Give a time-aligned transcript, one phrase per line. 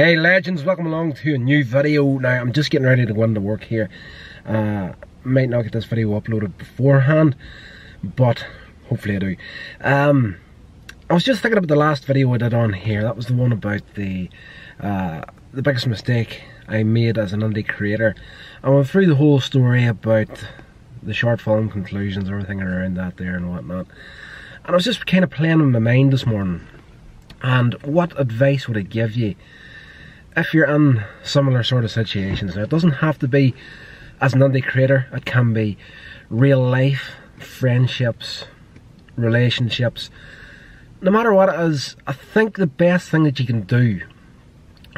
[0.00, 2.16] Hey legends, welcome along to a new video.
[2.16, 3.90] Now I'm just getting ready to go into work here.
[4.46, 4.92] Uh,
[5.24, 7.36] might not get this video uploaded beforehand,
[8.02, 8.46] but
[8.88, 9.36] hopefully I do.
[9.82, 10.38] Um,
[11.10, 13.02] I was just thinking about the last video I did on here.
[13.02, 14.30] That was the one about the
[14.80, 15.20] uh,
[15.52, 18.14] the biggest mistake I made as an indie creator.
[18.62, 20.46] I went through the whole story about
[21.02, 23.86] the short film conclusions, everything around that there and whatnot.
[24.64, 26.66] And I was just kind of playing in my mind this morning.
[27.42, 29.34] And what advice would I give you
[30.40, 32.56] if you're in similar sort of situations?
[32.56, 33.54] Now, it doesn't have to be
[34.20, 35.78] as an indie creator, it can be
[36.28, 38.44] real life, friendships,
[39.16, 40.10] relationships.
[41.00, 44.02] No matter what it is, I think the best thing that you can do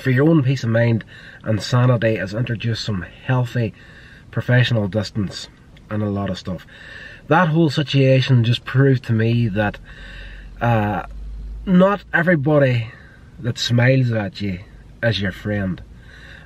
[0.00, 1.04] for your own peace of mind
[1.42, 3.74] and sanity is introduce some healthy
[4.30, 5.48] professional distance
[5.90, 6.66] and a lot of stuff.
[7.28, 9.78] That whole situation just proved to me that
[10.60, 11.04] uh,
[11.66, 12.90] not everybody
[13.40, 14.60] that smiles at you
[15.02, 15.82] is your friend.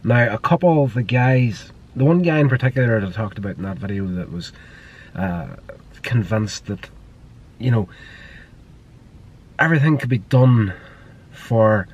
[0.03, 3.57] Now, a couple of the guys, the one guy in particular that I talked about
[3.57, 4.53] in that video that was
[5.15, 5.49] uh,
[6.03, 6.89] convinced that,
[7.59, 7.89] you know,
[9.59, 10.75] everything could be done
[11.33, 11.89] for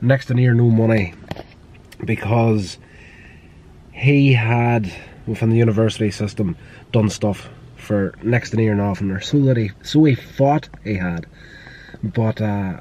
[0.00, 1.14] next to near no money
[2.04, 2.78] because
[3.92, 4.92] he had
[5.26, 6.56] within the university system
[6.92, 10.94] done stuff for next to near nothing or so that he so he thought he
[10.94, 11.26] had
[12.02, 12.80] but uh,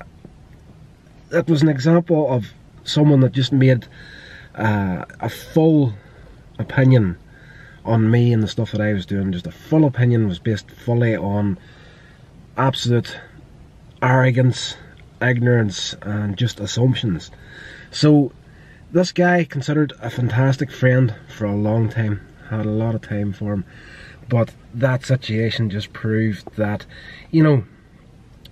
[1.30, 2.53] that was an example of
[2.90, 3.88] someone that just made
[4.56, 5.94] uh, a full
[6.58, 7.18] opinion
[7.86, 9.31] on me and the stuff that I was doing.
[9.31, 11.58] Just a full opinion was based fully on
[12.58, 13.18] absolute
[14.02, 14.76] arrogance
[15.22, 17.31] ignorance and just assumptions.
[17.92, 18.31] So
[18.92, 23.34] this guy considered a fantastic friend for a long time, had a lot of time
[23.34, 23.66] for him,
[24.28, 26.86] but that situation just proved that,
[27.31, 27.63] you know,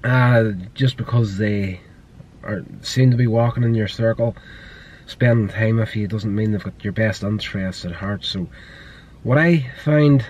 [0.04, 1.82] uh, just because they
[2.44, 4.36] are seem to be walking in your circle,
[5.06, 8.24] spending time with you doesn't mean they've got your best interests at heart.
[8.24, 8.48] So
[9.24, 10.26] what I find,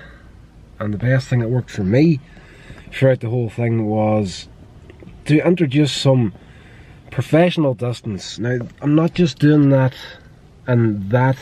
[0.80, 2.20] and the best thing that worked for me
[2.92, 4.48] throughout the whole thing was
[5.26, 6.34] to introduce some
[7.12, 8.40] professional distance.
[8.40, 9.94] Now, I'm not just doing that
[10.68, 11.38] in that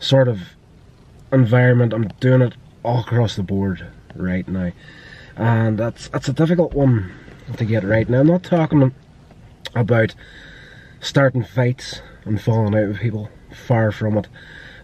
[0.00, 0.40] sort of
[1.32, 4.72] environment, I'm doing it all across the board right now.
[5.36, 7.12] And that's that's a difficult one
[7.56, 8.20] to get right now.
[8.20, 8.92] I'm not talking
[9.74, 10.14] about
[11.00, 13.30] starting fights and falling out with people.
[13.52, 14.28] Far from it.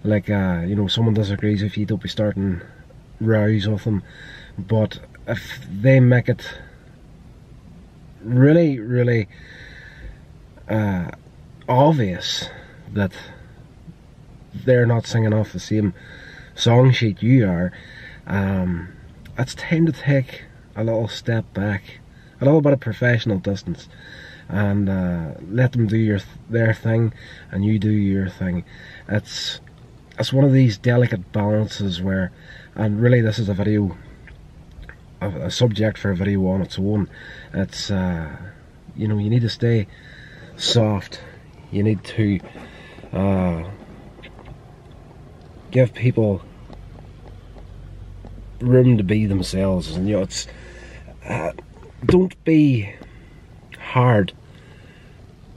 [0.03, 2.61] Like, uh, you know, someone disagrees with you, don't be starting
[3.21, 4.03] rows with them.
[4.59, 6.59] But if they make it
[8.23, 9.29] really, really
[10.69, 11.11] uh,
[11.69, 12.49] obvious
[12.93, 13.13] that
[14.55, 15.95] they're not singing off the same
[16.55, 17.73] song sheet you are,
[18.27, 18.89] um,
[19.37, 20.45] it's time to take
[20.77, 22.01] a little step back,
[22.41, 23.89] a little bit of professional distance,
[24.49, 27.13] and uh, let them do your th their thing,
[27.51, 28.65] and you do your thing.
[29.09, 29.61] It's
[30.19, 32.31] it's one of these delicate balances where,
[32.75, 33.97] and really, this is a video
[35.21, 37.09] a, a subject for a video on its own.
[37.53, 38.37] It's uh,
[38.97, 39.87] you know you need to stay
[40.57, 41.21] soft.
[41.73, 42.41] You need to
[43.13, 43.65] uh,
[45.71, 46.43] give people
[48.61, 50.47] room to be themselves, and you know it's
[51.29, 51.53] uh,
[52.07, 52.95] don't be
[53.95, 54.33] hard.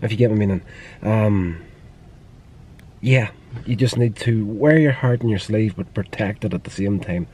[0.02, 0.62] If you get my meaning,
[1.02, 1.62] um,
[3.02, 3.32] yeah,
[3.66, 6.70] you just need to wear your heart in your sleeve, but protect it at the
[6.70, 7.28] same time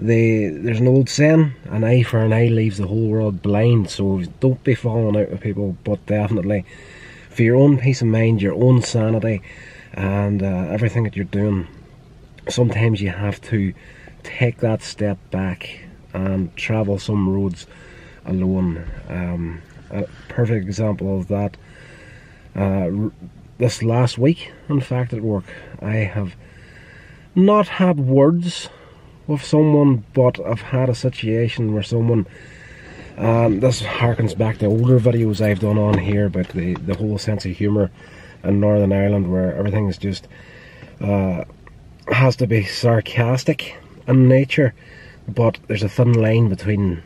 [0.00, 3.90] they there's an old saying an eye for an eye leaves the whole world blind
[3.90, 6.64] so don't be falling out with people but definitely
[7.28, 9.42] for your own peace of mind your own sanity
[9.92, 11.68] and uh, everything that you're doing
[12.48, 13.74] sometimes you have to
[14.22, 15.80] take that step back
[16.14, 17.66] and travel some roads
[18.24, 19.60] alone um,
[19.90, 21.56] a perfect example of that
[22.54, 22.90] uh,
[23.58, 25.44] this last week in fact at work
[25.80, 26.34] I have
[27.34, 28.68] not had words
[29.30, 32.26] with someone, but I've had a situation where someone,
[33.16, 37.18] um, this harkens back to older videos I've done on here about the, the whole
[37.18, 37.90] sense of humour
[38.42, 40.26] in Northern Ireland where everything is just,
[41.00, 41.44] uh,
[42.08, 43.76] has to be sarcastic
[44.08, 44.74] in nature,
[45.28, 47.02] but there's a thin line between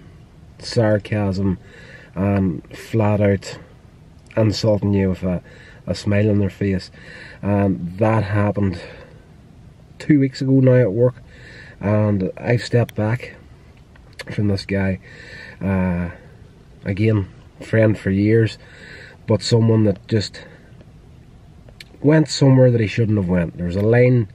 [0.58, 1.58] sarcasm
[2.14, 3.58] and flat out
[4.36, 5.42] insulting you with a,
[5.86, 6.90] a smile on their face.
[7.42, 8.80] And that happened
[9.98, 11.14] two weeks ago now at work
[11.80, 13.36] and I've stepped back
[14.32, 15.00] from this guy
[15.60, 16.10] uh,
[16.84, 17.28] again
[17.60, 18.58] friend for years
[19.26, 20.44] but someone that just
[22.02, 24.28] went somewhere that he shouldn't have went there's a line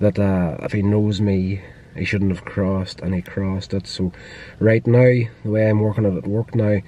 [0.00, 1.60] that uh, if he knows me
[1.96, 4.12] he shouldn't have crossed and he crossed it so
[4.58, 5.02] right now
[5.44, 6.80] the way I'm working it at work now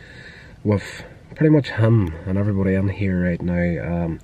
[0.65, 1.05] with
[1.35, 4.05] pretty much him and everybody in here right now.
[4.05, 4.21] Um,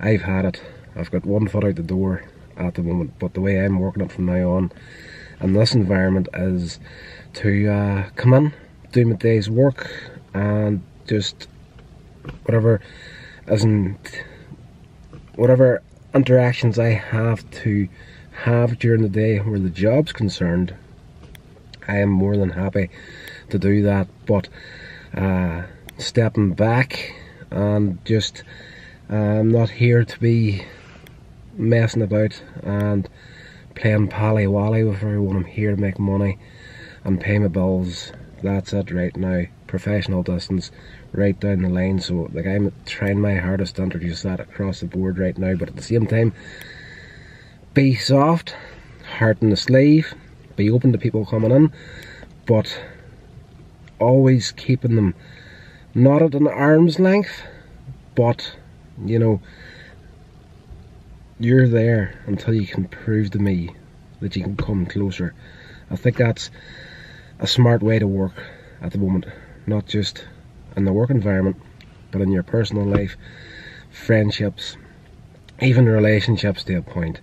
[0.00, 0.62] I've had it.
[0.94, 2.24] I've got one foot out the door
[2.56, 4.72] at the moment, but the way I'm working it from now on
[5.40, 6.80] in this environment is
[7.34, 8.54] to uh, come in,
[8.92, 9.90] do my day's work,
[10.32, 11.48] and just
[12.44, 12.80] whatever
[13.48, 14.22] isn't
[15.34, 15.82] whatever
[16.14, 17.88] interactions I have to
[18.44, 20.74] have during the day where the job's concerned,
[21.88, 22.90] I am more than happy
[23.50, 24.08] to do that.
[24.26, 24.48] But
[25.14, 25.62] uh,
[25.98, 27.14] stepping back
[27.50, 28.42] and just
[29.10, 30.64] uh, I'm not here to be
[31.54, 33.08] messing about and
[33.74, 35.36] playing pally wally with everyone.
[35.36, 36.38] I'm here to make money
[37.04, 38.12] and pay my bills.
[38.42, 39.44] That's it right now.
[39.66, 40.70] Professional distance
[41.12, 42.00] right down the line.
[42.00, 45.68] So like I'm trying my hardest to introduce that across the board right now, but
[45.68, 46.34] at the same time,
[47.76, 48.56] be soft,
[49.18, 50.14] heart in the sleeve,
[50.56, 51.70] be open to people coming in,
[52.46, 52.82] but
[53.98, 55.14] always keeping them
[55.94, 57.42] not at an arm's length,
[58.14, 58.56] but
[59.04, 59.42] you know,
[61.38, 63.68] you're there until you can prove to me
[64.20, 65.34] that you can come closer.
[65.90, 66.50] I think that's
[67.40, 68.42] a smart way to work
[68.80, 69.26] at the moment,
[69.66, 70.26] not just
[70.78, 71.60] in the work environment,
[72.10, 73.18] but in your personal life,
[73.90, 74.78] friendships,
[75.60, 77.20] even relationships to a point.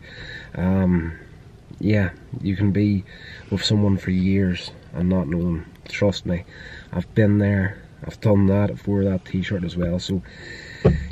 [0.55, 1.17] Um,
[1.79, 3.03] yeah, you can be
[3.49, 5.71] with someone for years and not know them.
[5.87, 6.43] Trust me,
[6.91, 7.81] I've been there.
[8.05, 8.69] I've done that.
[8.69, 9.97] I've wore that T-shirt as well.
[9.97, 10.21] So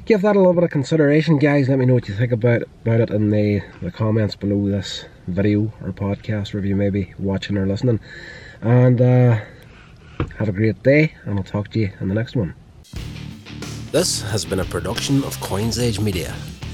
[0.05, 1.69] give that a little bit of consideration, guys.
[1.69, 5.05] Let me know what you think about about it in the the comments below this
[5.27, 7.99] video or podcast, wherever you may be watching or listening.
[8.61, 9.39] And uh,
[10.37, 12.55] have a great day, and I'll talk to you in the next one.
[13.91, 16.35] This has been a production of Coins Age Media.